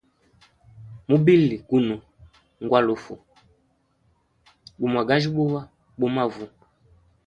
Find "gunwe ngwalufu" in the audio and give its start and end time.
1.67-3.13